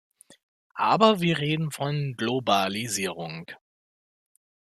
[0.81, 3.45] Aber wir reden von Globalisierung.